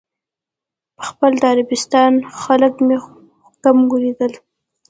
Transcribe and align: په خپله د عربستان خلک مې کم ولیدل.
په 0.95 1.03
خپله 1.09 1.35
د 1.41 1.43
عربستان 1.53 2.13
خلک 2.41 2.73
مې 2.87 2.97
کم 3.63 3.77
ولیدل. 3.93 4.33